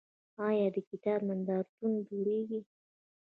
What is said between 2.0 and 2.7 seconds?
جوړیږي؟